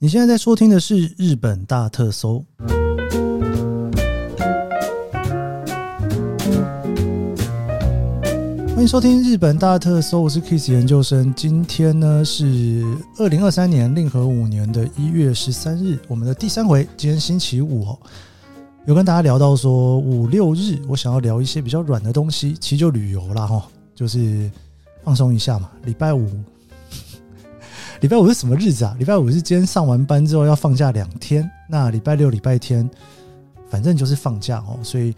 [0.00, 2.44] 你现在在收听的是日本大特搜，
[8.68, 11.34] 欢迎收听日本大特搜，我是 Kiss 研究生。
[11.34, 12.84] 今天呢是
[13.16, 16.86] 二零二三年令和五年的一月十三日，我们的第三回。
[16.96, 17.98] 今天星期五哦，
[18.86, 24.48] 有跟大家聊到说五六日，我想要聊一些比较软的东西，其实就旅游啦哈，就是
[25.02, 25.68] 放松一下嘛。
[25.82, 26.30] 礼拜五。
[28.00, 28.94] 礼拜五是什么日子啊？
[28.96, 31.48] 礼拜五是今天上完班之后要放假两天。
[31.68, 32.88] 那礼拜六、礼拜天，
[33.68, 34.78] 反正就是放假哦。
[34.84, 35.12] 所以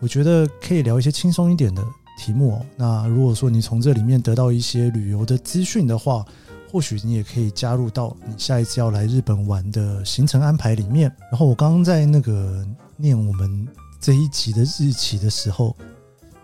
[0.00, 1.80] 我觉得可以聊一些轻松一点的
[2.18, 2.66] 题目哦。
[2.76, 6.24] 那如果说你从这里面得到一些旅游的资讯的话，
[6.72, 11.10] 或许你也可以加入到你下一次要来日本玩的行程安排里面。
[11.30, 13.68] 然后我刚刚在那个念我们
[14.00, 15.76] 这一集的日期的时候，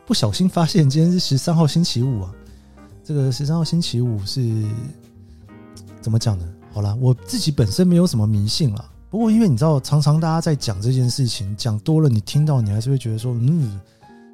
[0.07, 2.33] 不小心发现今天是十三号星期五啊。
[3.02, 4.65] 这个十三号星期五是。
[6.01, 6.45] 怎么讲呢？
[6.73, 8.85] 好啦，我自己本身没有什么迷信啦。
[9.11, 13.80] 不过因为你知道，常常大家在讲这件事情，讲多了，你听到你还是会觉得说，嗯，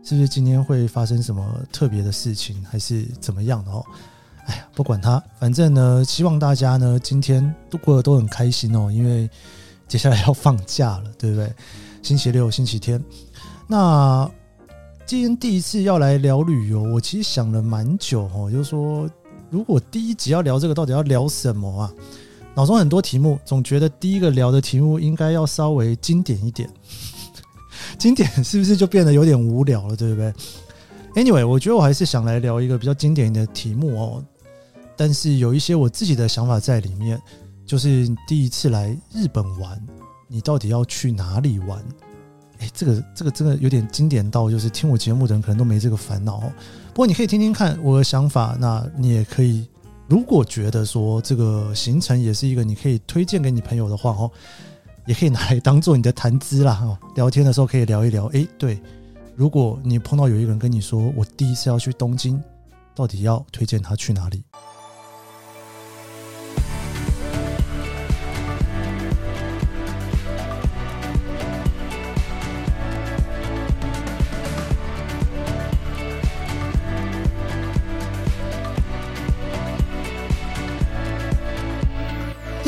[0.04, 3.82] 是不是今天会发生什么特别的事情，还是怎么样的哦？
[4.44, 9.28] 哎呀，不管它，反正呢，希望大家呢今天度过得都很开心哦，因为
[9.88, 11.50] 接下来要放假了，对不对？
[12.02, 13.02] 星期六、星期天。
[13.66, 14.30] 那
[15.06, 19.08] 今天第一次要来聊旅游，我其实想了蛮久哦，就是说。
[19.56, 21.90] 如果第一集要聊这个，到底要聊什么啊？
[22.54, 26.68] 脑中很多题目，总觉得第一个聊的题目应该要稍微经典一点。
[27.96, 29.96] 经典是不是就变得有点无聊了？
[29.96, 30.30] 对不对
[31.14, 34.22] ？Anyway，我觉得我还是想来聊一个比较经典的题目哦。
[34.94, 37.18] 但是有一些我自己的想法在里面，
[37.64, 39.82] 就是第一次来日本玩，
[40.28, 41.82] 你到底要去哪里玩？
[42.58, 46.42] 哎，这个这个真的有点经典到，就是听我节目的人可能都没这个烦恼。
[46.96, 49.68] 不过你可以听听看我的想法，那你也可以，
[50.08, 54.30] 如果觉得说这个行程也是一个你可以推荐给你朋友的话哦，
[55.04, 56.96] 也可以拿来当做你的谈资啦哦。
[57.14, 58.24] 聊天的时候可以聊一聊。
[58.28, 58.80] 诶，对，
[59.34, 62.42] 如果你碰到有一个人跟你说，我第一次要去东京，
[62.94, 64.42] 到底要推荐他去哪里？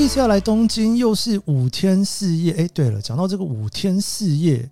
[0.08, 2.54] 第一次要来东京，又是五天四夜。
[2.54, 4.66] 哎，对了，讲到这个五天四夜，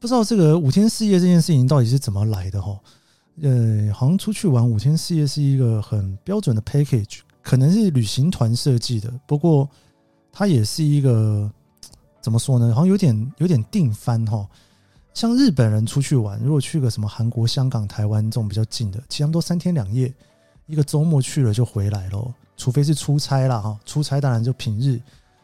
[0.00, 2.76] 不知道这个五天四夜这件事情到底是怎么来的哈？
[3.42, 9.08] 呃，好像出去玩五天四夜是一个很标准的 package，可能是旅行团设计的。
[9.24, 9.70] 不过
[10.32, 11.48] 它也是一个
[12.20, 12.74] 怎么说呢？
[12.74, 14.44] 好像有点有点定番哈。
[15.14, 20.12] 像日本人出去玩，如果去个什么韩国、香港、台湾这种比较近的，其实他们都三天两夜，
[20.66, 22.34] 一个周末去了就回来喽。
[22.62, 25.00] 除非是出差啦，哈，出差当然就平日。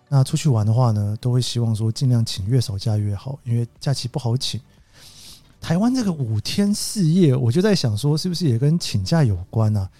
[0.09, 4.61] 那出去玩的话呢，都会希望说尽量请越少假越好，因为假期不好请。
[5.61, 9.91] 台湾这个五天四夜，我就在想说，是不是也跟请假有关啊？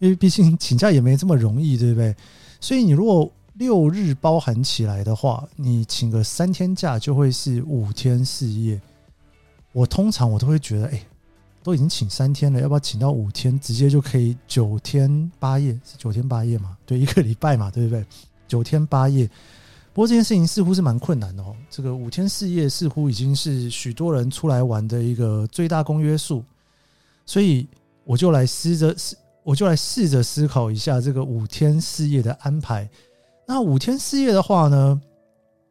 [0.00, 2.12] 因为毕竟请假也没这么容易，对不对？
[2.60, 8.80] 所以你如果六日包含起来的话，你请个三天假就会是五天四夜。
[9.70, 11.00] 我通常我都会觉得，哎。
[11.64, 15.72] 都已经请三天了，要不要请到五天，直接就可以九天八夜？
[15.82, 16.76] 是九天八夜嘛？
[16.84, 18.04] 对，一个礼拜嘛，对不对？
[18.46, 19.26] 九天八夜。
[19.94, 21.56] 不过这件事情似乎是蛮困难的哦。
[21.70, 26.44] 这个五天四夜似乎已经是许多人出来玩的一个最大公约数，
[27.24, 27.66] 所以
[28.04, 32.86] 我就来试着试，我就来试着思考一下这个五天四夜的安排。
[33.46, 35.00] 那五天四夜的话呢，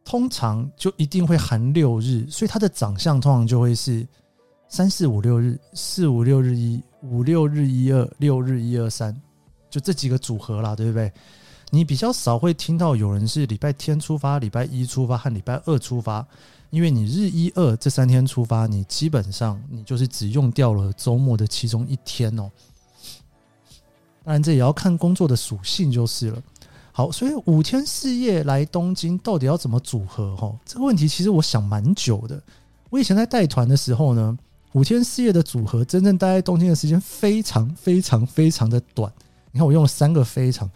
[0.04, 4.08] 通常就一定会含六日，所以它的长相通常就会是。
[4.74, 9.16] 三四五六日，四五六日一，五六日一二，六日一二三，
[9.70, 11.14] 就这几个组合啦，对不对？
[11.70, 16.26] 你比较少会听到有人是礼拜天出发，礼拜一出发和礼拜二出发，
[16.72, 22.50] 因为你日一二这三天出发，你基本上你就是只用掉了周末的其中一天哦。
[24.24, 26.42] 当然，这也要看工作的属性就是了。
[26.92, 30.36] 好，所以五天四夜来东京，到底要怎么组合？
[30.36, 32.42] 哈，这个问题其实我想蛮久的。
[32.90, 34.36] 我以前在带团的时候呢。
[34.74, 39.12] 五天四夜的组合，真正待在东京的时间非常非常非常的短。
[39.52, 40.70] 你看，我用了三个非常，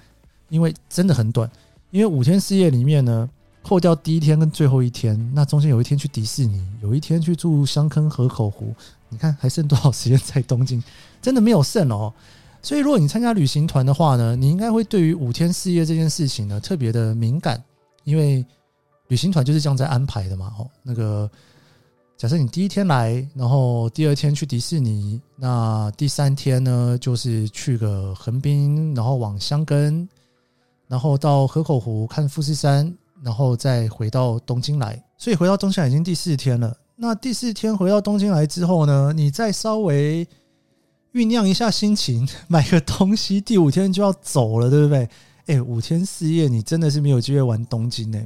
[0.50, 1.50] 因为真的很短。
[1.90, 3.28] 因为五天四夜里面呢，
[3.64, 8.74] 扣掉第一天跟最后一天，那中间有一天去迪士尼，有一天去住箱根河口湖。
[9.10, 10.84] 你看还剩多少时间在东京？
[11.22, 12.14] 真的没有剩哦。
[12.62, 17.64] 所以如果你参加旅行团的话呢，你应该会对于五天四夜这件事情呢特别的敏感，
[18.04, 18.46] 因为
[19.08, 20.54] 旅行团就是这样在安排的嘛。
[20.60, 21.28] 哦，那个。
[22.18, 30.10] 假设你第一天来，然后第二天去迪士尼，那第三天呢，就是去个横滨，然后往箱根，
[30.88, 32.92] 然后到河口湖看富士山，
[33.22, 35.00] 然后再回到东京来。
[35.16, 36.76] 所以回到东京已经第四天了。
[36.96, 40.28] 那第四天回到东京来之后呢，你再稍微
[41.14, 45.08] 酝酿一下心情，买个东西，第五天就要走了，对不对？
[45.46, 48.20] 哎，五天四夜，你真的是没有机会玩东京呢。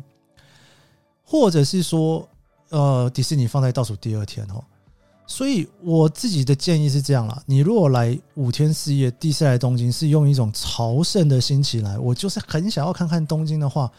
[1.23, 2.27] 或者是说，
[2.71, 4.61] 呃，迪士尼放在倒数第二天哦。
[5.27, 13.89] 所以我自己的建议是这样啦，你如果来五天四夜，第一次来东京是用一种朝圣的心情来，我就是很想要看看东京的话，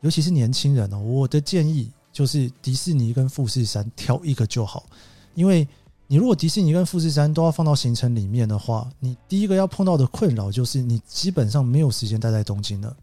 [0.00, 4.84] 尤其是年轻人哦，我的建议就是迪士尼跟富士山挑一个就好，
[5.34, 5.66] 因为
[6.06, 12.96] 你如果迪士尼跟富士山都要放到行程里面的话，你第一个要碰到的困扰就是你基本上没有时间待在东京了，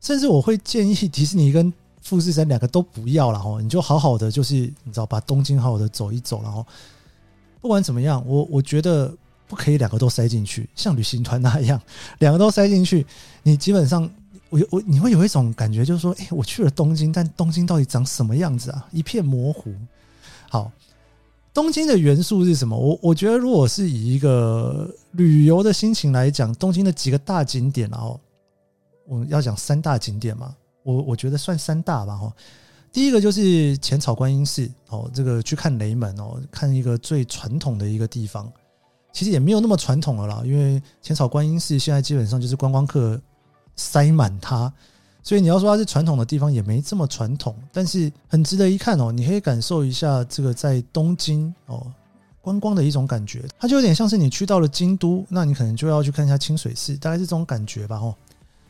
[0.00, 1.70] 甚至我会建议迪士尼跟
[2.08, 6.66] 富士山两个都不要了哈，你就好好的，就是你知道，把东京好好的走一走，然后
[7.60, 9.14] 不管怎么样，我我觉得
[9.46, 11.78] 不可以两个都塞进去，像旅行团那样，
[12.20, 13.06] 两个都塞进去，
[13.42, 14.08] 你基本上
[14.48, 18.88] 我我你会有一种感觉，就是说，哎，我去了东京，但东京到底长什么样子啊？
[18.90, 19.70] 一片模糊。
[20.48, 20.72] 好，
[21.52, 22.74] 东京的元素是什么？
[22.74, 28.18] 我我觉得，如果是以一个旅游的心情来讲，东京的几个大景点，然后
[29.06, 30.54] 我们要讲三大景点嘛。
[30.88, 32.32] 我我觉得算三大吧哈，
[32.90, 38.50] 第一个就是浅草观音寺哦，这个去看雷门哦，看一个最传统的一个地方，
[39.12, 43.20] 其实也没有那么传统了啦，因为浅草观音寺现在基本上就是观光客
[43.76, 44.72] 塞满它，
[45.22, 51.86] 所以你要说它是传统的地方也没这么传统，但是很值得一看哦，你可以感受一下这个在东京哦
[52.40, 58.14] 观光的一种感觉，它就有点像是你去到了京都，那你可能就要去看一下清水寺，大概是这种感觉吧哦，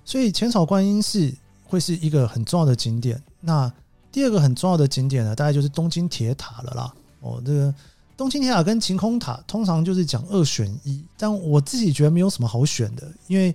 [0.05, 1.33] 所以浅草观音寺。
[1.69, 3.23] 会是一个很重要的景点。
[3.41, 3.73] 那
[4.11, 6.95] 第二个很重要的景点呢，大概就是东京铁塔了啦。
[7.21, 7.73] 哦，这个
[8.17, 13.55] 东京铁塔跟晴空塔通常就是讲二选一，但我自己觉得没有什么好选的，因为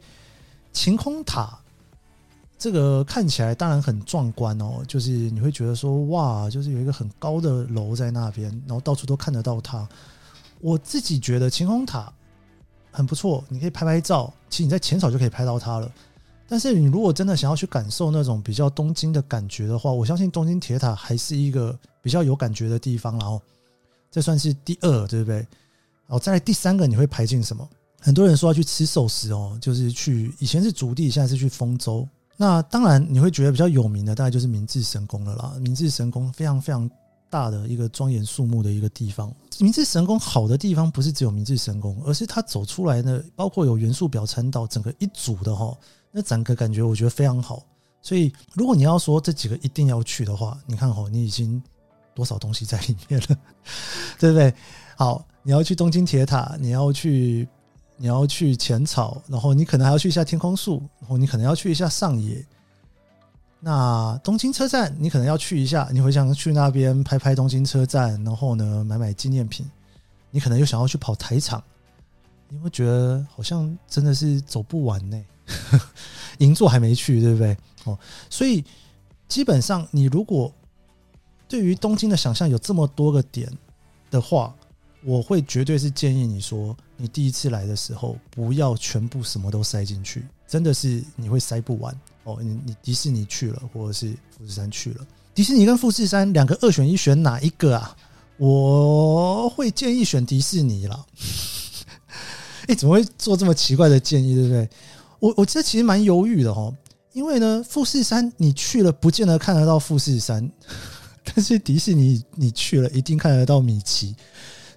[0.72, 1.58] 晴空塔
[2.58, 9.88] 这个看起来当然很壮观哦，就是你会觉得说哇，就是有一个很高的楼在那边，然后到处都看得到它。
[10.62, 12.14] 我自己觉得晴空塔
[12.90, 15.92] 很不错，你可以拍拍照，其实你在浅草就可以拍到它了。
[16.48, 23.18] 但是你如果真的想要去感受那种比较东京的感觉的话，我相信东京铁塔还是一个比较有感觉的地方。
[23.18, 23.42] 然后
[24.12, 25.38] 这算是第二，对不对？
[25.38, 27.68] 然后再来第三个，你会排进什么？
[28.00, 32.08] 很多人说要去吃寿司哦，就是去以前是筑地，现在是去丰州。
[32.36, 35.54] 那当然你会觉得比较有名的，大概就是明治神宫了啦。
[35.62, 36.90] 明治神宫非常非常
[37.30, 39.34] 大的一个庄严肃穆的一个地方。
[39.60, 45.76] 明治神宫好的地方不是只有明治神宫，而是它走出来的，包括有元素表参道整个一组的哈。
[46.12, 47.64] 那整个感觉我觉得非常好，
[48.02, 51.62] 所以如果你要说这几个一定要去的话，你看哦，你已经
[52.14, 53.38] 多少东西在里面了，
[54.20, 54.54] 对不对？
[54.96, 57.48] 好，你要去东京铁塔，你要去
[57.98, 62.46] 你要去浅草，然后你可能还要去一下天空树，然后你可能要去一下上野。
[63.66, 69.66] 那东京车站你可能要去一下，你会想去那边拍拍东京车站，然后呢买买纪念品。
[70.32, 71.64] 你可能又想要去跑台场，
[72.50, 75.26] 你会觉得好像真的是走不完呢。
[76.40, 77.56] 银座还没去，对不对？
[77.86, 77.98] 哦，
[78.30, 78.66] 所以
[79.28, 80.52] 基本上，你如果
[81.48, 83.48] 对于东京的想象有这么多个点
[84.10, 84.54] 的话，
[85.04, 92.38] 我会绝对是建议你说，你第一次来的时候不要全部什么都塞进去，真的是你会塞不完哦。
[92.42, 97.96] 你你迪士尼去了，或者是富士山去了，迪士尼跟富士山两个二选一，选哪一个啊？
[98.38, 101.06] 我会建议选迪士尼啦。
[102.68, 104.70] 哎，怎么会做这么奇怪的建议，对不对？
[105.20, 106.74] 我我这其实蛮犹豫的哦，
[107.14, 110.50] 因为呢，富士山你去了不见得看得到富士山，
[111.24, 114.16] 但是迪士尼你去了一定看得到米奇，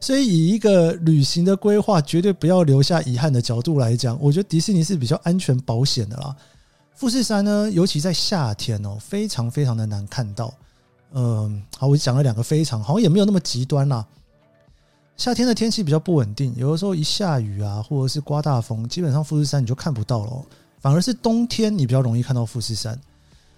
[0.01, 6.37] 所以以一个旅行的规划，绝对不要留下遗憾的角度来讲，我觉得迪士尼是比较安全保险的啦。
[6.97, 10.53] 富士山呢，尤其在夏天哦，非常非常的难看到。
[11.13, 14.05] 嗯，好，我讲了两个非常，好像也没有那么极端啦。
[15.19, 20.43] 夏天的天气比较不稳定，有的时候一下雨啊，或者是刮大风，基本上富士山你就看不到了。
[20.81, 22.99] 反而是冬天你比较容易看到富士山。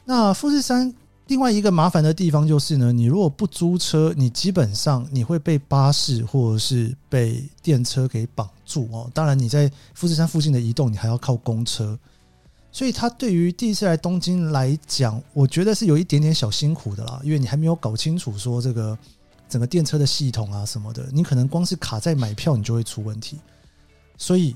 [0.05, 0.93] 那富士山
[1.29, 9.09] 另外一个麻烦的地方就是呢，你如果不租车，你基本上你会被巴士或者是被电车给绑住哦。
[9.15, 11.97] 当然你在富士山附近的移动，你还要靠公车。
[12.71, 18.97] 所以它对于第一次来东京来讲，我觉得是有一点点小辛苦的啦，因为你还没有搞清楚说这个。
[19.51, 23.39] 整个电车的系统啊什么的，你可能光是卡在买票，你就会出问题。
[24.19, 24.55] 所以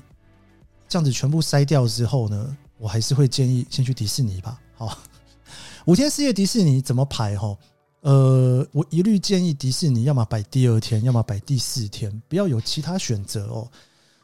[0.87, 4.61] 这样子全部筛掉之后呢，我还是会建议先去迪士尼吧。
[4.75, 4.99] 好，
[5.87, 7.35] 五天四夜迪士尼怎么排？
[7.35, 7.57] 哈，
[8.01, 13.67] 呃，我一律建议迪士尼要么摆第二天，要么摆第四天，不要有其他选择哦。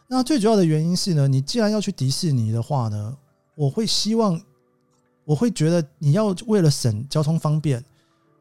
[0.07, 3.17] 那最主要的原因是呢，你既然要去迪士尼的话呢，
[3.59, 4.41] 我会希望。
[5.25, 7.85] 我会觉得你要为了省交通方便，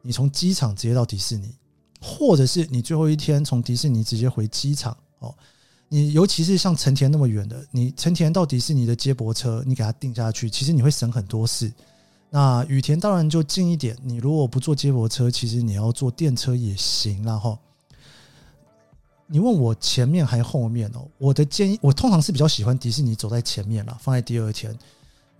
[0.01, 1.53] 你从机场直接到迪士尼，
[2.01, 5.31] 或者是你最后一天从迪士尼直接回机场哦。
[5.87, 11.71] 你尤其是像成田那么远的，你成田到迪士尼的接驳车，你给它定下去，其实你会省很多事。
[12.31, 17.55] 那羽田当然就近一点，你如果不坐接驳车，其实你要坐电车也行啦齁。
[19.27, 21.07] 你问我前面还后面哦？
[21.19, 24.75] 我的建议，我通常是比较喜欢迪士尼走在前面啦，放在第二天。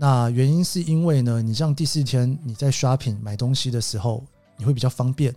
[0.01, 4.24] 那原因是因为呢，你这样第四天你在 shopping 买东西的时候，
[4.56, 5.36] 你会比较方便。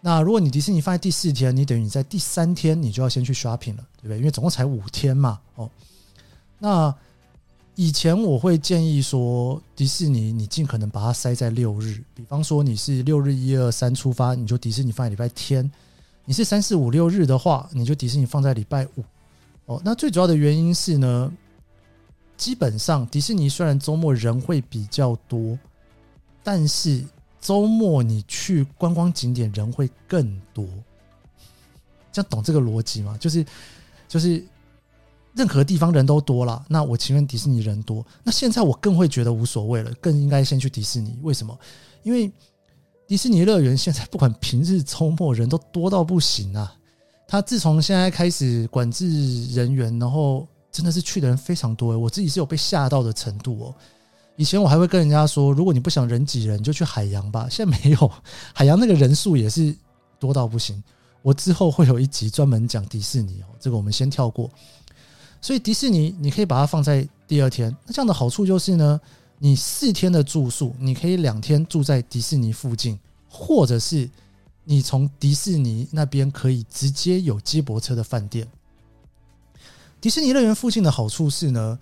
[0.00, 4.18] 那如果你迪士尼放在第四天，你等于你在第三天你就要先去 shopping 了，对不对？
[4.18, 5.68] 因为总共才五天嘛，哦。
[6.60, 6.94] 那
[7.74, 15.68] 以前我会建议说，迪士尼你尽可能把它塞在六日，比方说你是六日一二三出发，你就迪士尼放在礼拜天；
[16.24, 19.04] 你是三四五六日的话，你就迪士尼放在礼拜五。
[19.66, 21.32] 哦，那最主要的原因是呢，
[22.38, 25.58] 基本上迪士尼虽然周末人会比较多，
[26.42, 27.04] 但是
[27.38, 30.64] 周末你去观光景点人会更多。
[32.10, 33.14] 这样懂这个逻辑吗？
[33.20, 33.44] 就是，
[34.08, 34.42] 就是。
[35.34, 38.04] 任何地方人都多了，那我情愿迪士尼人多。
[38.24, 41.16] 那现在我更会觉得无所谓了，更应该先去迪士尼。
[41.22, 41.56] 为什么？
[42.02, 42.32] 因为
[43.06, 46.74] 迪士尼乐园现在不管平日周末人都多到不行啊！
[47.28, 51.96] 他自从现在开始管制人员，然后真的是去的人非常多。
[51.98, 53.74] 我自己是有被吓到的程度哦。
[54.36, 57.48] 以前我还会跟人家说，如果你不想人挤人，就去海洋吧。
[57.50, 58.12] 现在没有，
[58.54, 59.74] 海洋那个人数也是
[60.18, 60.80] 多到不行。
[61.22, 64.48] 我之后会有一集专门讲迪士尼哦，这个我们先跳过。
[65.40, 69.00] 所以迪士尼你可以把它放在第二天，那这样的好处就是呢，
[69.38, 72.96] 你四天的住宿，你可以两天住在迪士尼附近，
[73.28, 74.08] 或者是
[74.62, 78.46] 你从迪士尼那边可以直接有接驳车的饭店。
[80.00, 81.78] 迪士尼乐园附近的好处是呢，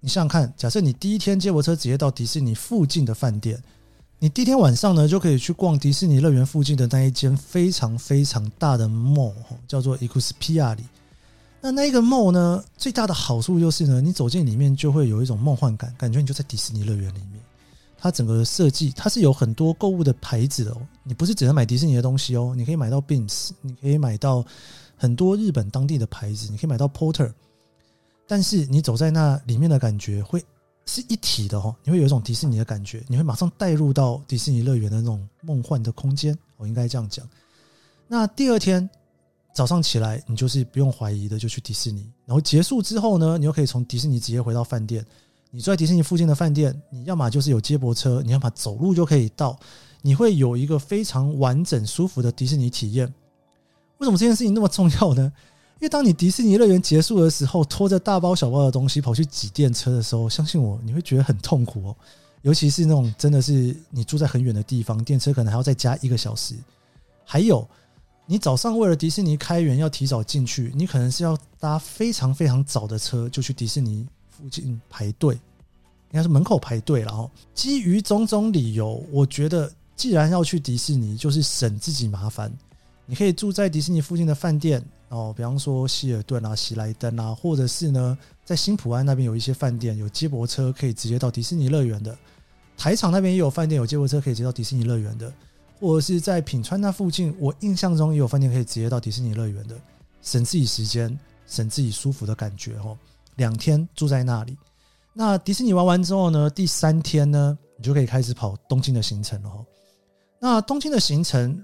[0.00, 3.62] 你想想看，假设你第一天接驳车直接到迪士尼附近的饭店，
[4.18, 9.34] 你第一天晚上呢就可以去逛迪士尼乐园附近的那一间非常非常大的 mall，
[9.68, 10.84] 叫做 Experia 里。
[11.60, 17.40] 那那个 mall 呢，最大的好处就是呢，你走进里面就会有一种梦幻感，感觉你就在迪士尼乐园里面。
[17.98, 24.42] 它整个设计，它是有很多购物的牌子的哦，你不是只能买迪士尼的东西哦，你可以买到 Beams，你可以买到
[25.00, 27.32] 很多日本当地的牌子，你可以买到 Porter。
[28.26, 30.44] 但是你走在那里面的感觉会
[30.84, 36.36] 是一体的哦，你会有一种迪士尼的感觉，你会马上带入到迪士尼乐园的那种梦幻的空间。
[36.58, 37.26] 我应该这样讲。
[38.06, 38.88] 那第二天。
[39.52, 45.04] 早上起来，你就是不用怀疑的就去迪士尼，然后结束之后呢，你又可以从迪士尼直接回到饭店。
[45.50, 49.58] 你住在迪士尼附近的饭店，你要么就是有接驳车，你要么走路就可以到，
[50.02, 53.12] 你会有一个非常完整舒服的迪士尼体验。
[54.00, 55.32] 为什么这件事情那么重要呢？
[55.80, 61.96] 因为当你迪士尼乐园结束的时候，拖着大包小包的东西跑去挤电车的时候，相信我，你会觉得很痛苦哦。
[62.42, 66.54] 尤其是那种真的是你住在很远的地方，电车可能还要再加一个小时，
[67.24, 67.66] 还有。
[68.26, 77.28] 你早上为了迪士尼开园要提早进去，你可能是要搭非常非常早的车就去迪士尼附近排队，应该是门口排队了哦。
[77.54, 82.52] 基于种种理由，我觉得既然要去迪士尼，就是省自己麻烦。
[83.10, 92.16] 你可以住在迪士尼附近的饭店哦，比方说希尔顿啊、喜来登啊，或者是呢，在新普安那边有一些饭店有接驳车可以直接到迪士尼乐园的。
[92.78, 95.32] 台场那边也有饭店有接驳车可以直接到迪士尼乐园的。
[95.80, 99.74] 或者是在品川那附近，我印象中也有饭店可以直接到迪士尼乐园的，
[100.22, 102.96] 省自己时间，省自己舒服的感觉哦。
[103.36, 104.56] 两天住在那里，
[105.14, 109.66] 那迪士尼玩完之后呢，第三天呢，你就可以开始跑东京的行程了哦。
[110.38, 111.58] 那东京的行程，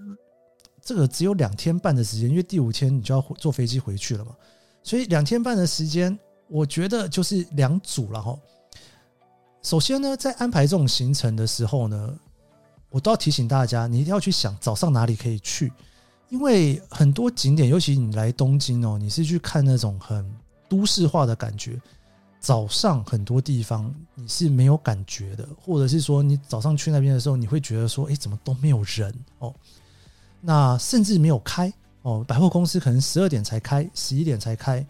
[0.87, 4.31] 这个只有两天半的时间，因为第五天你就要坐飞机回去了嘛，
[4.83, 6.17] 所以两天半的时间，
[6.49, 8.39] 我觉得就是两组了哈。
[9.63, 12.19] 首先呢，在安排这种行程的时候呢。
[12.89, 15.71] 我都要提醒大家，你一定要去想早上哪里可以去，
[16.31, 20.25] 因为很多景点，尤其你来东京哦，你是去看那种很
[20.67, 21.79] 都市化的感觉，
[22.41, 29.55] 早上很多地方你是没有感觉的，或者是说你早上去那边的时候，你会觉得说，哎，怎么都没有人哦，
[30.41, 34.87] 那甚至没有开哦，百货公司可能十二点才开，十一点才开，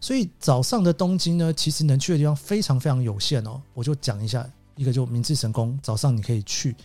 [0.00, 3.60] 所以早上的东京呢，其实能去的地方非常非常有限哦。
[3.74, 6.76] 我就讲一下，一个就明治神宫，早上你可以去。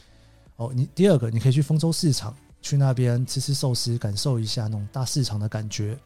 [0.55, 5.97] 哦，你第二个你可以去丰洲市场，去那边吃吃寿司，感受一下那种大市场的感觉。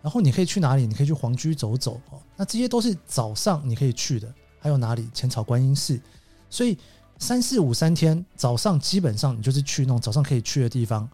[0.00, 0.86] 然后你可以去哪里？
[0.86, 2.18] 你可以去皇居走走哦。
[2.36, 4.32] 那这些都是早上你可以去的。
[4.58, 5.08] 还有哪里？
[5.12, 6.00] 浅草观音寺。
[6.48, 6.78] 所以
[7.22, 11.08] 三四五三天早上基本上你就是去那种早上可以去的地方。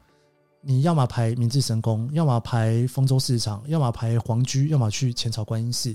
[0.63, 5.95] 你要么排明治神宫，要么排丰州市场，要么排皇居，要么去浅草观音寺。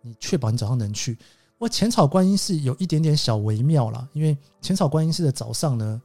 [0.00, 1.18] 你确保你早上能去。
[1.58, 6.00] 我浅草观音寺有一点点小微妙啦，因为浅草观音寺的早上呢，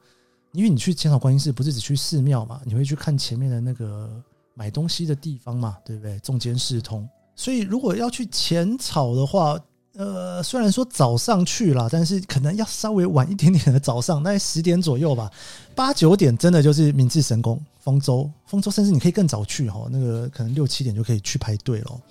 [0.51, 4.21] 因为你去浅草观音寺不是只去寺庙嘛，你会去看前面的那个
[4.53, 6.19] 买东西的地方嘛，对不对？
[6.19, 7.07] 众间四通，
[7.37, 9.57] 所以如果要去浅草的话，
[9.97, 15.31] 呃，虽然说早上去了，但是可能要稍微晚一点点的早上，大概十点左右吧，
[15.73, 22.01] 八九点真的就是明治神宫、丰洲、丰洲，甚至你可以更早去哈，那个可能六七点就可以去排队了。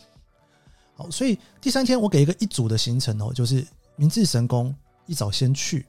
[0.96, 3.62] 好，所以第三天我给一个一组的行程哦，就是
[3.96, 4.74] 明治神宫
[5.04, 5.84] 一早先去，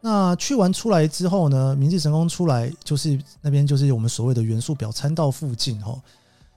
[0.00, 6.02] 那去完出来之后呢，明治神宫出来就是那边就是我们所谓的元素表参道附近哦，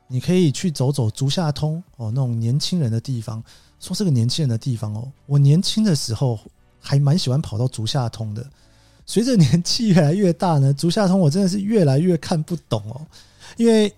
[0.07, 3.43] 你可以去走走足下通哦，那种年轻人的地方。
[3.81, 6.39] 说这个年轻人的地方哦，我年轻的时候
[6.79, 8.49] 还蛮喜欢跑到竹下通的，
[9.05, 13.01] 随着年纪越来越大呢，竹下通我真的是越来越看不懂哦，
[13.57, 13.93] 因为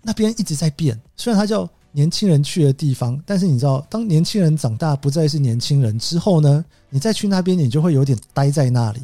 [0.00, 1.68] 那边一直在变，虽然它叫。
[1.92, 9.00] 年轻人去的地方，但是你知道，当年轻人长大不再是年轻人之后呢，你再去那边，你就会有点待在那里，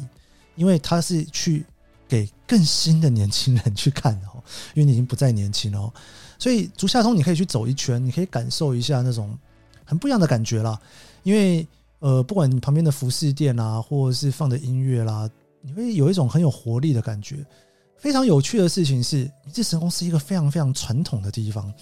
[0.55, 1.65] 因为他是去
[2.07, 4.43] 给更新的年轻人去看的哦，
[4.75, 5.91] 因为你已经不再年轻了哦，
[6.37, 9.35] 所以竹下通你可以去走一圈，你可以感受一下那种
[9.85, 10.79] 很不一样的感觉啦。
[11.23, 11.67] 因为
[11.99, 15.29] 呃，不管你旁边的服饰店啦，或者是放的音乐啦，
[15.61, 17.45] 你会有一种很有活力的感觉。
[17.97, 21.73] 非常有趣的事情是，明治神宫是一个非常非常传统的地方。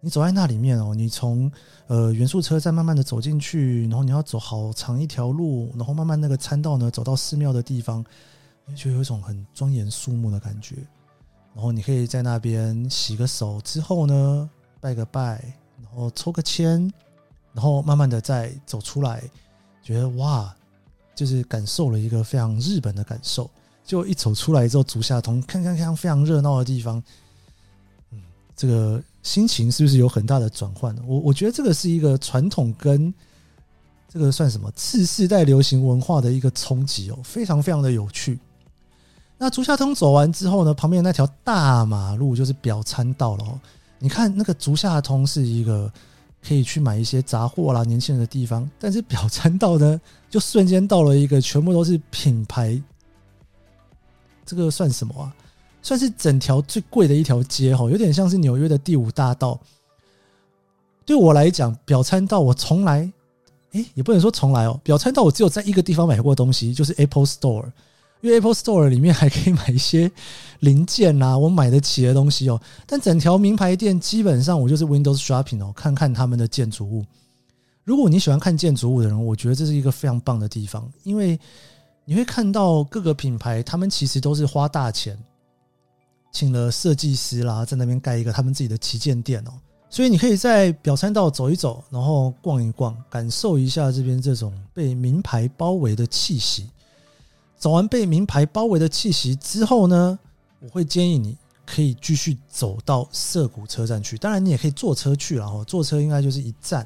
[0.00, 1.52] 你走在那里面哦，你从
[1.86, 8.02] 呃元素车站慢慢的走进去，然后你要走好长一条路，然后慢慢那个参道呢走到寺庙的地方，
[8.66, 10.76] 你就有一种很庄严肃穆的感觉。
[11.54, 14.48] 然后你可以在那边洗个手之后呢，
[14.80, 16.90] 拜个拜，然后抽个签，
[17.52, 19.22] 然后慢慢的再走出来，
[19.82, 20.54] 觉得哇，
[21.14, 23.50] 就是感受了一个非常日本的感受。
[23.84, 27.02] 就一走出来之后，竹下通看看看非常热闹的地方，
[28.10, 28.20] 嗯，
[28.56, 29.02] 这个。
[29.22, 30.92] 心情是不是有很大的转换？
[31.06, 33.14] 我我觉得这个是一个传统跟
[34.08, 38.36] 这个算什么次世代流行文化的一个冲击哦，非常非常的有趣。
[39.38, 43.60] 那竹下通走完之后呢，旁边那条大马路就是表参道了哦。
[44.00, 45.88] 你看那个竹下通是一个
[46.46, 52.82] 可以去买一些杂货啦、年轻人的地方，但是表参道呢，就瞬间到了一个全部都是品牌，
[54.44, 55.34] 这个算什么啊？
[55.82, 59.58] 算是整条最贵的一条街哈，有点像是纽约的第五大道。
[61.04, 63.12] 对我来讲，表参道我从来，
[63.72, 64.80] 诶，也不能说从来哦。
[64.84, 67.64] 表参道我只有在一个地方买过东西，就是 Apple Store，
[68.22, 70.10] 因为 Apple Store 里面还可以买一些
[70.60, 72.58] 零件啊，我买得起的东西哦。
[72.86, 77.04] 但整条名牌店基本上我就是 Windows Shopping 哦，看看他们的建筑物。
[77.84, 81.38] 如果你喜欢看建筑物的人，我觉得这是一个非常棒的地方，因为
[82.04, 85.18] 你会看到各个品牌，他们其实都是花大钱。
[86.30, 89.52] 请了设计师啦，在那边盖一个他们自己的旗舰店哦，
[89.90, 96.70] 所以你可以在表参道走一走，然后逛一逛，感受一下这边这种被名牌包围的气息。
[97.62, 100.18] 走完被名牌包围的气息之后呢，
[100.58, 104.18] 我会建议你可以继续走到涩谷车站去。
[104.18, 106.84] 当然，你也可以坐车去，然后坐车应该就是一站。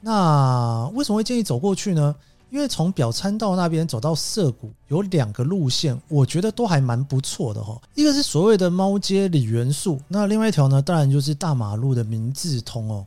[0.00, 2.12] 那为什么会建议走过去呢？
[2.50, 7.80] 因为从表参道那边走到涩谷有两个路线，我觉得都还蛮不错的哈。
[7.94, 13.06] 一个是所谓的猫街里元素，那另外一条呢，当然就是大马路的明治通哦。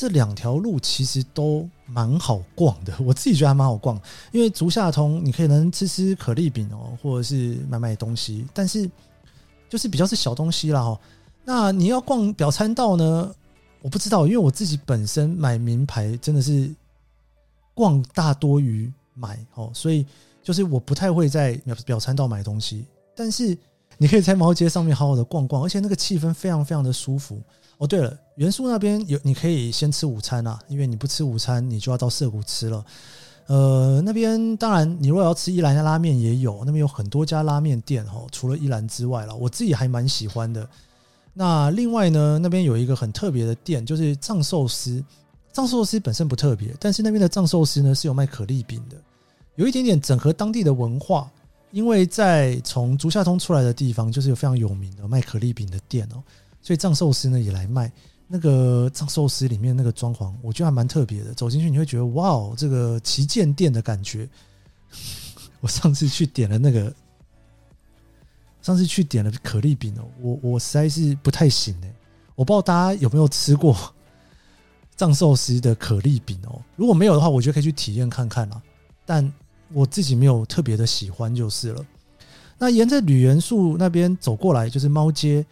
[0.00, 4.00] 这两条路其实都蛮好逛的，我自己觉得还蛮好逛。
[4.32, 8.90] 因为足下通你可以能吃吃可丽饼哦，或者是买买东西，但是
[9.68, 10.98] 就是比较是小东西啦哈。
[11.44, 13.30] 那你要逛表参道呢，
[13.82, 16.74] 我不知道，因为我自己本身买名牌真的是。
[17.72, 20.04] 逛大多于买哦，所以
[20.42, 22.84] 就是我不太会在表表参道买东西，
[23.16, 23.56] 但是
[23.96, 27.40] 你可以在毛街上面好好的逛逛，而且那个气氛非常非常的舒服
[27.78, 27.86] 哦。
[27.86, 32.82] 对了，元素那边有你可以先吃午餐啊，因为你不吃午餐，你就要到涩谷吃了。
[33.48, 40.66] 呃，那边当然你如果要吃一兰的拉面也有，那边有很多家拉面店哦，除了一兰之外了，我自己还蛮喜欢的。
[41.34, 45.04] 那另外呢，那边有一个很特别的店，就是藏寿司。
[45.52, 48.96] 藏寿司本身不特别，但是那边的藏寿司呢是有卖可丽饼的，
[49.56, 51.30] 有一点点整合当地的文化。
[51.72, 56.22] 因为在从竹下通出来的地方，就是有非常有名的卖可丽饼的店哦，
[56.62, 57.92] 所以藏寿司呢也来卖。
[58.32, 61.34] 那个藏寿司里面那个装潢，我觉得还蛮特别的。
[61.34, 64.28] 走进去你会觉得哇哦，这个旗舰店的感觉。
[65.60, 66.94] 我上次去点了那个，
[68.62, 71.92] 上次去点了可丽饼哦，我我实在是不太行哎，
[72.36, 73.76] 我不知道大家有没有吃过。
[74.96, 78.62] 藏寿司的可丽饼哦，如果没有的话，我觉得可以去体验看看啦。
[79.04, 79.32] 但
[79.72, 81.84] 我自己没有特别的喜欢就是了。
[82.58, 85.44] 那沿着旅元素那边走过来就是猫街，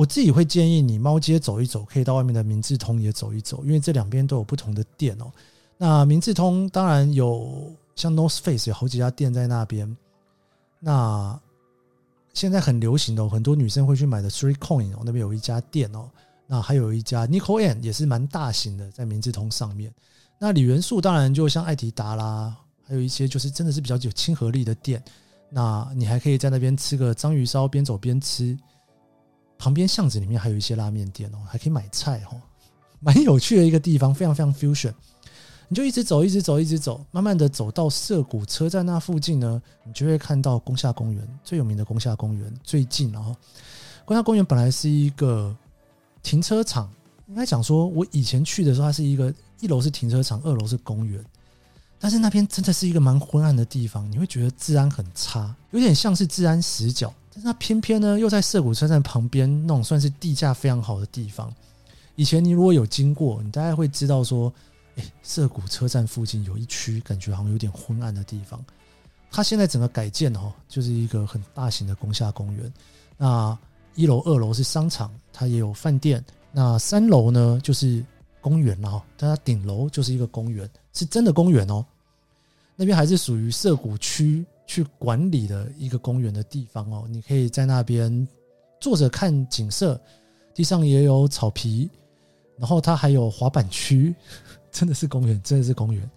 [0.00, 5.30] 我自己会建议你猫街走一走，可以到外面的明治通也走一走，因为这两边都有不同的店哦。
[5.76, 9.94] 那明治通当然有像 North Face 有好几家店在那边。
[10.78, 11.38] 那
[12.32, 16.08] 现在很流行的，很多女生会去买的 Three Coin 哦，那边有一家店哦。
[16.46, 19.92] 那还有一家 nico an 也是蛮大型的，在明治通上面。
[20.38, 22.56] 那锂元素当然就像爱迪达啦，
[22.88, 25.04] 还有一些就是真的是比较有亲和力的店。
[25.50, 28.58] 那你还可以在那边吃个章鱼烧，边走边吃。
[29.60, 32.40] 旁边巷子里面还有一些拉面店哦，还可以买菜哦，
[32.98, 34.94] 蛮有趣的一个地方，非常非常 fusion。
[35.68, 43.12] 你就一直走，一直走，一直走，慢慢的走到涩谷车站那附近呢，你就会看到宫下公园，最有名的宫下公园最近。
[43.12, 43.36] 然后，
[44.06, 45.54] 宫下公园本来是一个
[46.22, 46.90] 停车场，
[47.26, 51.22] 应该讲说，我以前去的时候，它是一个一楼是停车场，二楼是公园，
[51.98, 57.12] 但是那边真的是一个蛮昏暗的地方，你会觉得治安很差，有点像是治安死角。
[57.32, 61.52] 但是它偏偏呢，又在涩谷车站旁边那种算是地价非常好的地方。
[62.16, 64.52] 以前你如果有经过，你大概会知道说。
[64.96, 68.62] 哎，涩谷车站附近有一区，感觉好像有点昏暗的地方。
[69.30, 72.70] 它现在整个改建哦，就是一个很大型的宫下公园。
[73.16, 73.56] 那
[73.94, 76.22] 一楼、二楼是商场，它也有饭店。
[76.50, 78.04] 那三楼呢，就是
[78.40, 79.04] 公园了哈。
[79.16, 81.86] 它顶楼就是一个公园，是真的公园哦。
[82.74, 87.04] 那边还是属于涩谷区去管理的一个公园的地方哦。
[87.08, 88.28] 你可以在那边
[88.80, 90.00] 坐着看景色，
[90.54, 91.90] 地上也有草皮，
[92.56, 94.14] 然后它还有滑板区。
[94.70, 96.08] 真的是公园，真的是公园，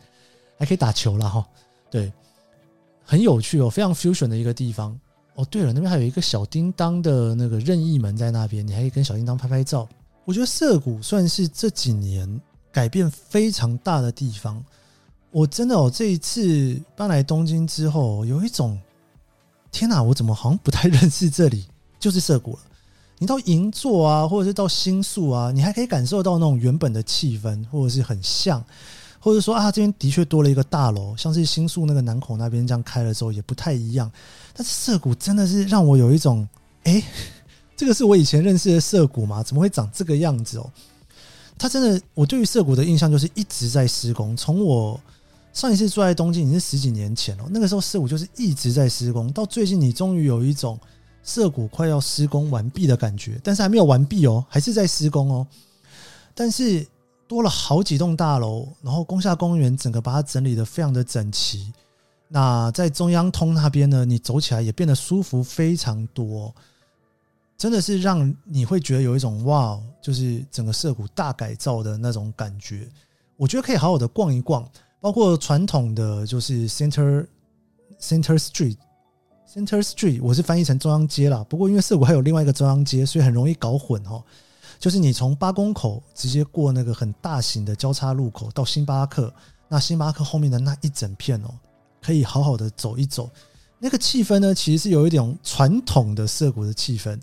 [0.60, 1.44] 还可以打球了哈。
[1.90, 2.14] 对，
[3.04, 4.96] 很有趣哦，非常 fusion 的一个地方。
[5.34, 9.90] 哦，对了，那边还有一个小叮当的那个任意门在那边，你还可以跟小叮当拍拍照。
[10.26, 12.40] 我觉得涩谷算是这几年
[12.72, 14.64] 改变非常大的地方。
[15.34, 18.80] 我真的哦，这一次搬来东京之后，有一种
[19.72, 21.66] 天哪，我怎么好像不太认识这里？
[22.00, 22.60] 就是涩谷了。
[23.18, 28.64] 你到银座啊，或者是到新宿啊，你还可以感受到那种原本的气氛，或者是很像，
[29.20, 34.12] 或者说啊，这边的确多了一个大楼，像是新宿那个南口那边这样开了之后也不太一样。
[34.54, 36.48] 但是涩谷真的是让我有一种，
[36.84, 37.02] 哎，
[37.76, 39.42] 这个是我以前认识的涩谷吗？
[39.42, 40.70] 怎么会长这个样子哦？
[41.58, 44.38] 它真的，我对于涩谷的印象就是一直在施工。
[44.38, 45.00] 从我
[45.54, 50.78] 上一次住在东京已是十几年前了，那个时候涩谷就是一直在施工，到最近你终于有一种。
[51.26, 55.48] 涩谷快要施工完毕的感觉，但是还没有完毕哦，还是在施工哦。
[56.36, 56.86] 但是
[57.30, 61.72] 多了好几栋大楼，然后宫下公园整个把它整理得非常的整齐。
[62.28, 66.54] 那在中央通那边呢，你走起来也变得舒服非常多，
[67.58, 72.86] 真的是让你会觉得有一种哇，就是整个涩谷大改造的那种感觉。
[73.38, 74.70] 我觉得可以好好的逛一逛，
[75.04, 77.28] 包括传统的就是 Center
[78.00, 78.78] Center Street。
[79.46, 81.46] Center Street，我是翻译成中央街啦。
[81.50, 84.24] 不过因为涩谷还有另外一个中央街，所以很容易搞混哦。
[84.80, 89.32] 就是你从八公口直接过那个很大型的交叉路口到星巴克，
[89.68, 91.50] 那星巴克后面的那一整片哦，
[92.02, 93.30] 可以好好的走一走。
[93.80, 97.20] 那个气氛呢，其实是有一点传统的涩谷的气氛。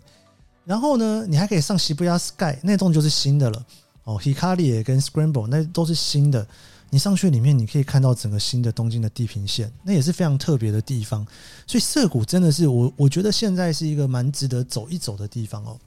[0.65, 3.65] 然后呢，你还可以上涩谷 Sky，那栋就是新的了
[4.03, 4.19] 哦。
[4.21, 6.47] Hikarie 跟 Scramble 那都是新的。
[6.93, 11.25] 你上去里面，你可以看到整个新的东京的地平线，那也是非常特别的地方。
[11.65, 15.79] 所以涩谷真的是我，我觉得现在是一个蛮值得走一走的地方哦。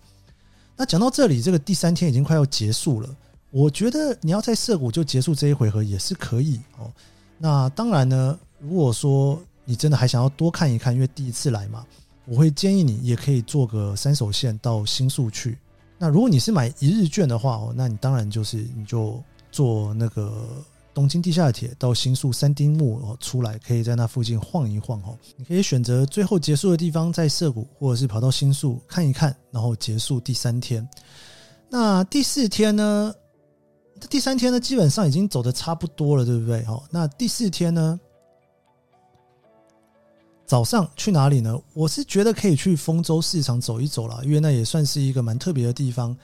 [0.74, 3.16] 那讲到这里，这个第三天已经快要结束了。
[3.50, 6.90] 我觉得你要在涩谷就结束这一回合也是可以哦。
[7.36, 11.84] 那当然呢，如果说你真的还想要多看一看，因为第一次来嘛，
[12.24, 15.58] 我会建议你也可以坐个三手线到新宿去。
[15.98, 20.48] 那如果你是买一日券的话哦，那你当然就是你就坐那个。
[20.94, 25.18] 东京地下铁到新宿三丁目哦，出来可以在那附近晃一晃哦。
[25.36, 30.88] 你可以选择最后结束的地方在涩谷，或者是跑到新宿看一看，然后结束第三天。
[31.68, 33.12] 那第四天呢？
[34.10, 36.64] 第三天呢，基本上已经走得差不多了，对不对？
[36.66, 37.98] 哦，那第四天呢？
[40.46, 41.58] 早上去哪里呢？
[41.72, 46.14] 我是觉得可以去丰洲市场走一走啦，因为那也算是一个蛮特别的地方。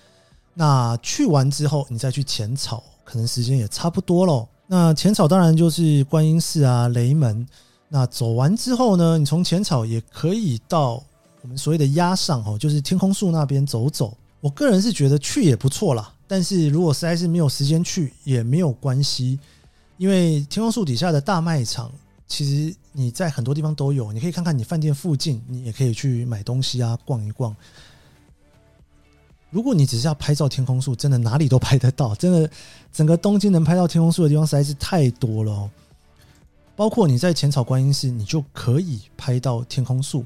[0.53, 4.47] 那去完之后，你再去浅草，可能时间也差不多喽。
[4.73, 7.45] 那浅草当然就是观音寺啊、雷门。
[7.89, 11.03] 那走完之后呢，你从浅草也可以到
[11.43, 14.17] 我们所谓的押上哦，就是天空树那边走走。
[14.41, 19.41] 我个人是觉得去也不错啦，但是如果实在是没有时间去也没有关系，
[19.97, 21.91] 因为天空树底下的大卖场
[22.29, 27.53] 其实你在很多地方都有，你可以看看你饭店附近，你也可以去买东西啊、逛一逛。
[29.51, 32.15] 如果你只是要拍照天空树，真的哪里都拍得到。
[32.15, 32.51] 真的，
[32.93, 35.71] 整个东京能拍到天空树的地方实在是太多了哦。
[36.77, 40.25] 包括你在浅草观音寺，你就可以拍到天空树。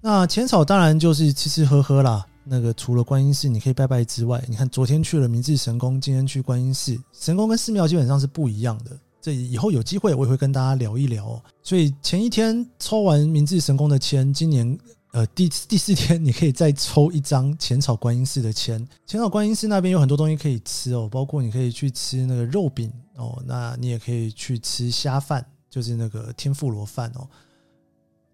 [0.00, 2.26] 那浅草当然就是吃吃喝喝啦。
[2.50, 6.98] 那个除了观音寺你可以拜拜之外，你看昨天去了明治神宫，今天去观音寺。
[7.12, 11.40] 神宫跟寺庙基本上是不一样的，这以后有机会我也会跟大家聊一聊。
[11.62, 14.78] 所以前一天抽完明治神宫的签，今年
[15.12, 18.86] 呃第第四天你可以再抽一张浅草观音寺的签。
[19.06, 27.26] 浅草观音寺那边有很多东西可以吃哦，包括你可以去吃那个肉饼哦，那你也可以去吃虾饭，就是那个天妇罗饭哦。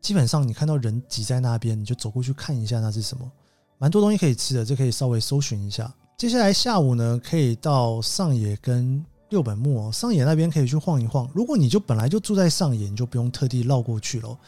[0.01, 3.31] 基本上你看到人挤在那边，你就走过去看一下那是什么，
[3.79, 5.91] 蛮多东西可以吃的，这可以稍微搜寻一下。
[6.19, 11.31] 接下来下午呢，可以到上野跟六本木哦，上野那边可以去晃一晃。
[11.33, 14.39] 如果你就本来就住在上野，你就不用特地绕过去了。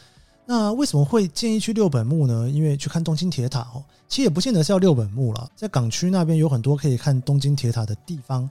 [0.47, 2.49] 那为什么会建议去六本木呢？
[2.49, 8.49] 因为去看东京铁塔哦，其实也不见得是要六本木了，在港区那边有很多可以看东京铁塔的地方。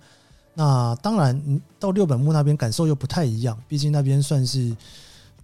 [0.54, 4.76] 那当然，到六本木那边感受又不太一样，毕竟那边算是。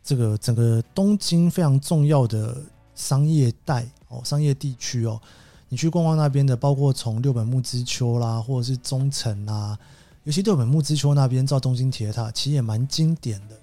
[0.05, 2.61] 这个整个东京非常重要的
[2.93, 5.21] 商业带哦，商业地区哦，
[5.69, 9.79] 你去逛逛那边的，包括从六本木之丘啦，或者是中城啊，
[10.25, 13.55] 尤其六本木之丘那边造东京铁塔，其实也蛮经典的。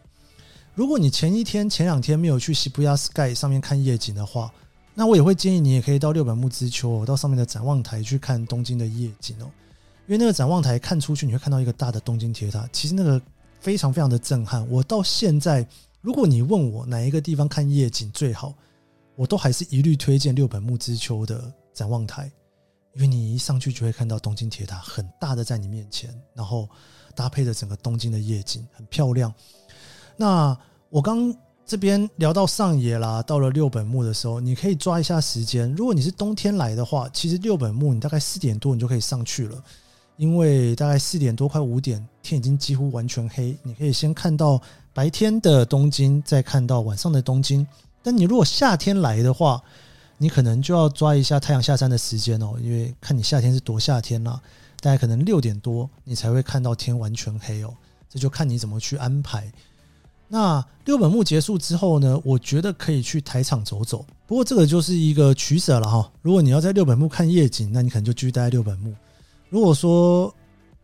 [0.80, 4.50] 如果你前一天、前两天没有去 Shibuya Sky 上面看夜景的话，
[4.94, 9.52] 那我也会建议你也可以到六本木之丘，到上面的展望台去看东京的夜景哦，
[10.08, 13.22] 因为那个展望台看出去，你会看到一个大的东京铁塔，其实那个
[13.60, 14.66] 非常非常的震撼。
[14.70, 15.68] 我到现在。
[16.00, 18.54] 如果你问我哪一个地方看夜景最好，
[19.18, 22.32] 我都还是一律推荐六本木之丘的展望台，
[22.94, 26.70] 因为你一上去就会看到东京铁塔很大的在你面前，然后
[27.14, 29.34] 搭配着整个东京的夜景，很漂亮。
[30.16, 30.58] 那
[30.90, 31.34] 我刚
[31.66, 35.72] 这边聊到上野啦，到了六本木的时候，你可以抓一下时间。
[35.76, 39.64] 如果你是冬天来的话，其实六本木你大概四点多你就可以上去了，
[40.18, 44.62] 因为大概四点多快五点，天已经几乎完全黑，你可以先看到。
[44.92, 47.66] 白天的东京，再看到晚上的东京。
[48.02, 49.62] 但你如果夏天来的话，
[50.18, 54.42] 你可能就要抓一下太阳下山的时间哦，因为看你夏天是多夏天啦，
[54.82, 57.74] 大概可能六点多你才会看到天完全黑哦。
[58.10, 59.50] 这就看你怎么去安排。
[60.32, 64.06] 那六本木结束之后呢，我觉得可以去台场走走。
[64.28, 66.10] 不过这个就是一个取舍了哈。
[66.22, 68.94] 如果你要在六本木看夜景，那你可能就继续待在六本木。
[69.50, 70.34] 如果说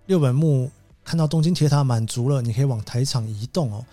[0.08, 0.70] 六本木
[1.04, 3.86] 看到东京铁塔满足了，你可以往台场移动哦。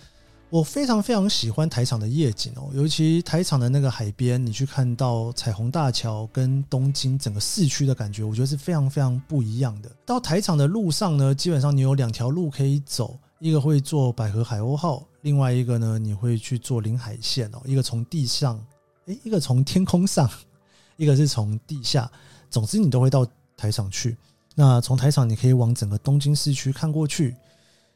[0.48, 9.90] 我非常非常喜欢台场的夜景哦，尤其台场的那个海边，你去看到彩虹大桥跟东京整个市区的感觉，我觉得是非常非常不一样的。
[10.04, 18.64] 到台场的路上呢，基本上你有两条路可以走，一个会坐百合海鸥号，另外一个呢，你会去坐临海线哦，一个从地上，
[19.06, 20.28] 诶，一个从天空上，
[20.96, 22.10] 一个是从地下，
[22.50, 24.16] 总之你都会到台场去。
[24.54, 27.34] 那从台场你可以往整个东京市区看过去。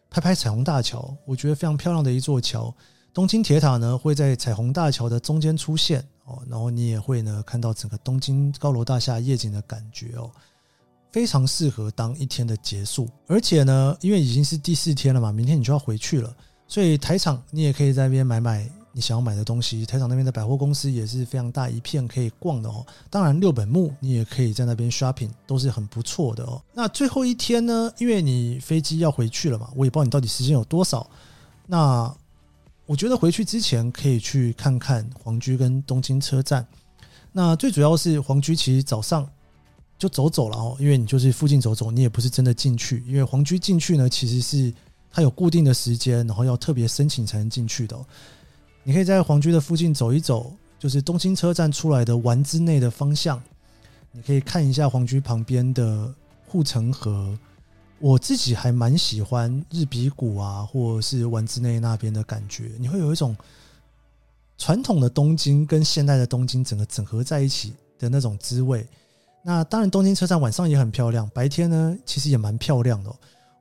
[0.08, 2.72] 拍拍彩虹大桥，我觉得非常漂亮的一座桥。
[3.12, 10.30] 东京铁塔呢会在彩虹大桥的中间出现哦，然后你也会呢看到整个东京高楼大厦夜景的感觉哦，
[11.10, 13.10] 非常适合当一天的结束。
[13.26, 16.34] 而且呢，因为已经是第四天了嘛，明天你就要回去了，
[16.68, 18.68] 所以台场你也可以在那边买买。
[18.92, 22.82] 你想要买的东西，台场那边的百货公司也是非常大一片可以逛的哦。
[23.10, 26.62] 当然，六本木你也可以在那边 shopping，都是很不错的哦。
[26.72, 27.92] 那最后一天呢？
[27.98, 31.06] 因为你飞机要回去了嘛，我也不知道你到底时间有多少。
[31.66, 32.10] 那
[32.86, 36.66] 我觉得回去之前可以去看看皇居跟东京车站。
[37.32, 39.28] 那最主要是皇居，其实早上
[39.98, 43.04] 就走走了哦，因为你就是附近走走，你也不是真的进去。
[43.06, 44.72] 因为皇居进去呢，其实是
[45.16, 47.96] 它有固定的时间，然后要特别申请才能进去的。
[48.82, 53.42] 你可以在皇居的附近走一走，就是东京车站出来的丸之内的方向，
[54.12, 56.14] 你可以看一下皇居旁边的
[56.46, 57.34] 护城河。
[57.98, 63.34] 我自己还蛮喜欢日比谷啊，或者是丸之内那边的感觉，你会有一种
[64.58, 68.86] 传统的东京跟现代的东京整个整合在一起的那种滋味。
[69.42, 73.10] 那当然，东京车站晚上也很漂亮，白天呢其实也蛮漂亮的。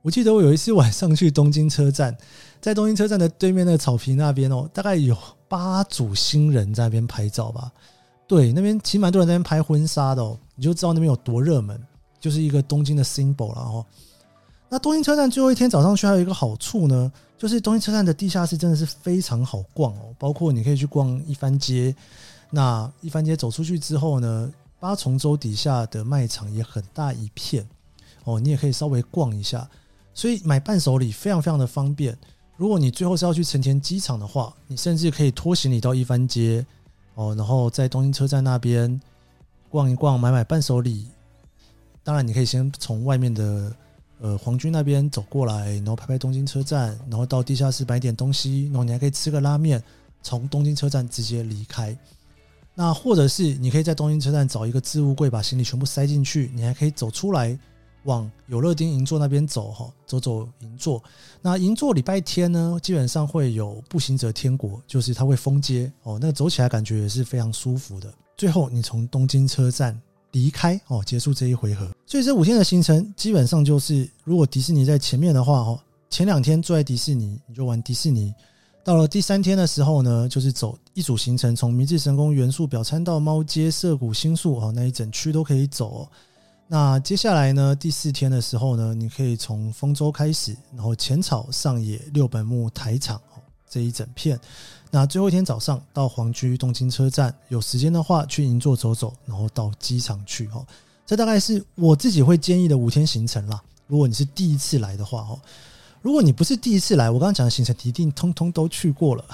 [0.06, 2.16] 我记得我有一次晚上去东京车站，
[2.62, 7.72] 在东京车站的对面那个草坪那边哦，大概有八组新人在那边拍照吧。
[8.28, 11.76] 对，那边其实蛮多人在那边拍婚纱的哦，你就知道那边有多热门，
[12.20, 13.84] 就是一个东京的 symbol 了哦。
[14.68, 21.92] 那东京车站最后一天早上去还有一个好处呢，就是东京车站的地下室真的是非常好逛哦，包括你可以去逛一番街。
[22.50, 27.68] 那一番街走出去之后呢，八重洲底下的卖场也很大一片
[28.22, 29.68] 哦，你也可以稍微逛一下。
[30.16, 32.16] 所以买伴手礼非常非常的方便。
[32.56, 36.64] 如果你最后是要去成田机场的话，你甚至可以拖行李到一番街
[37.14, 38.98] 哦，然后在东京车站那边
[39.68, 41.06] 逛一逛，买买伴手礼。
[42.02, 43.76] 当然，你可以先从外面的
[44.18, 49.82] 呃皇军那边走过来，然后拍拍东京车站，然后到地下室买点东西，然后你还可以吃个拉面，
[50.22, 51.94] 从东京车站直接离开。
[52.74, 57.58] 那或者是你可以在东京车站找一个置物柜，把行李全部塞进去，你还可以走出来。
[58.06, 61.02] 往有乐町银座那边走哈，走走银座。
[61.42, 68.12] 那银座礼拜天呢，基本上会有步行者天国，就是它会封街哦，那走起来感觉也是非常舒服的。
[68.36, 70.00] 最后你从东京车站
[70.32, 71.90] 离开哦，结束这一回合。
[72.06, 78.32] 所以这五天的行程基本上就是，如果迪士尼在前面的话哦，前两天住在迪士尼，你就玩迪士尼。
[78.84, 86.08] 到了第三天的时候呢，就是走一组行程，从明治神宫、元素、表参道、猫街、涩谷、新宿哦，那一整区都可以走哦。
[86.68, 94.38] 那接下来呢，第四天的时候呢，你可以从丰州开始，然后浅草、上野、六本木、台场哦这一整片。
[94.90, 100.66] 那最后一天早上到皇居、东京车站，有时间的话去银座走走，然后到机场去哦。
[101.06, 103.62] 这大概是我自己会建议的五天行程啦。
[103.86, 105.38] 如果你是第一次来的话哦。
[106.02, 109.24] 如果你不是第一次来，我刚刚讲的行程一定通通都去过了，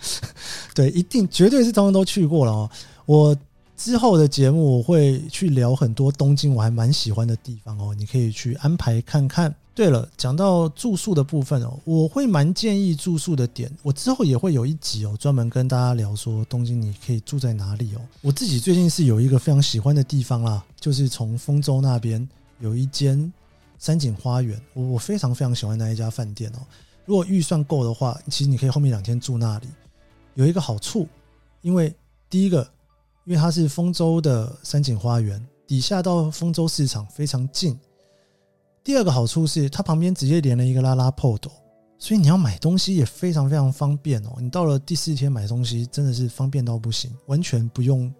[0.74, 2.70] 对，一定绝对是通通都去过了哦。
[3.04, 3.36] 我
[3.76, 9.54] 之后的节目我会去聊很多东京我还蛮喜欢的地方哦，你可以去安排看看。
[9.74, 18.00] 对了，讲到住宿的部分哦，我会蛮建议住宿的点，我之后也会有一集哦，专门跟大家聊说东京你可以住在哪里哦。
[18.22, 22.26] 我自己最近是有一个非常喜欢的地方啦，就是从丰州那边
[22.60, 23.32] 有一间。
[23.78, 26.60] 山景花园，我我非常非常喜欢那一家饭店哦。
[27.04, 29.66] 如果预算够的话，其实你可以后面两天住那里。
[30.32, 31.06] 有一个好处，
[31.60, 31.94] 因为
[32.30, 32.66] 第一个，
[33.26, 37.78] 因为它是丰州的山景花园，底下到丰州市场非常近。
[38.84, 41.42] 第二个好处是，它旁边直接连了一个 LaLaport，
[41.98, 44.36] 所以你要买东西也非常非常方便哦。
[44.38, 48.10] 你到了第四天买东西，真的是方便到不行，完全不用。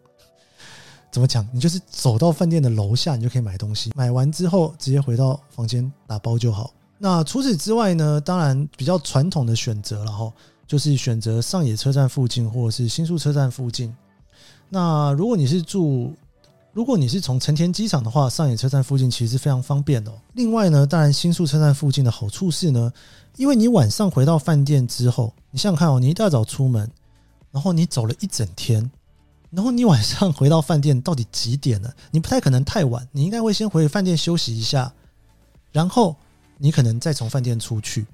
[1.13, 1.49] 怎么讲？
[1.53, 3.93] 你就是走到饭店的楼下，你就可以买东西。
[3.95, 6.75] 买完之后，直接回到房间打包就好。
[6.99, 8.21] 那除此之外呢？
[8.21, 10.33] 当然比较传统的选择了哈，
[10.67, 13.95] 就是选择上野车站附近或者是新宿车站附近。
[14.69, 16.13] 那如果你是住，
[16.73, 20.13] 如果你是从成田机场的话，上野车站附近其实是非常方便的。
[20.35, 22.93] 另外呢，当然新宿车站附近的好处是呢，
[23.37, 26.91] 因为你晚上回到饭店之后，你想想看哦，你一大早出门，
[27.51, 28.91] 然后你走了一整天。
[29.51, 31.95] 然后你晚上回到饭店到底几点了？
[32.11, 34.93] 你不太可能太晚，你应该会先回饭店休息一下，
[35.71, 36.15] 然后
[36.59, 38.05] 你可能再从饭店出去。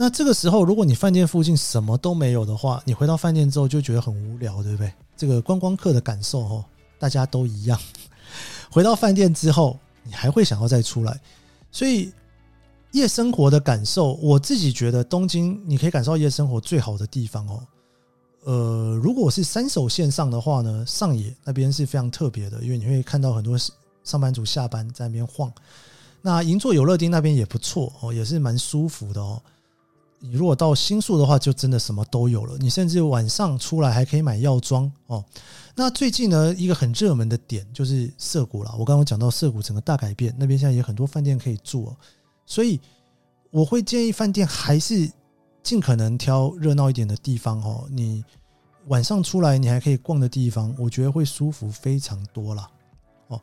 [0.00, 4.92] 那这个时候，如果你饭店附近什么都没有的话，你回到饭店之后就觉得很无聊，对不对？
[5.16, 6.64] 这个观光客的感受哦，
[7.00, 7.76] 大家都一样。
[8.70, 11.20] 回到饭店之后，你还会想要再出来，
[11.72, 12.12] 所以
[12.92, 17.60] 夜生活的感受，我自己觉得东京你可以感受到夜生活最好的地方哦。
[18.44, 23.58] 呃，如果是三手线上的话呢，上野那边是非常特别的，因为你会看到很多
[24.04, 25.52] 上班族下班在那边晃。
[26.22, 29.42] 那银座有乐町那边也不错哦，也是蛮舒服的哦。
[30.20, 32.56] 你如果到新宿的话，就真的什么都有了。
[32.58, 35.24] 你甚至晚上出来还可以买药妆哦。
[35.74, 38.74] 那最近呢，一个很热门的点就是涩谷了。
[38.78, 41.96] 我刚刚讲到涩谷整个大改变，那边现在也很多饭店可以住哦。
[42.46, 42.80] 所以
[43.50, 45.10] 我会建议饭店还是
[45.62, 47.86] 尽可能挑热闹一点的地方哦。
[47.90, 48.24] 你。
[48.86, 52.70] 晚上出来，你还可以逛的地方，我觉得会舒服非常多啦。
[53.26, 53.38] 哦，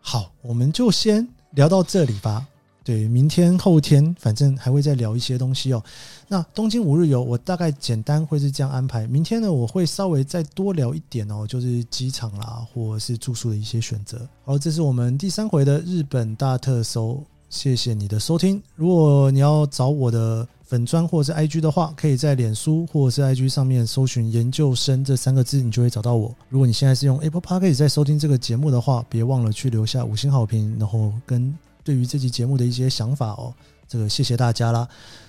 [0.00, 2.48] 好，我们就先聊到这里吧。
[2.88, 5.84] 对，明天后天反正还会再聊一些东西哦。
[6.26, 9.06] 那东京五日游，我大概简单会是这样安排。
[9.08, 14.26] 明天呢，我会稍微再多聊一点哦，就是机场啦，或者是住宿的一些选择。
[14.42, 18.62] 好，这是我们第三回的日本大特搜，谢谢你的收听。
[18.74, 20.48] 如果你要找我的。
[20.68, 26.30] 粉砖或者是 IG 的话，可以在脸书或者是 IG 上面搜寻“研究生”这三个字，你就会找到我。
[26.50, 31.56] 如果你现在是用 Apple Podcast 在收听这个节目的话，别忘了去留下五星好评，然后跟
[31.88, 33.54] 对于这期节目的一些想法哦。
[33.88, 34.86] 这个谢谢大家啦，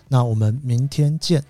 [0.10, 1.42] 那我们明天见。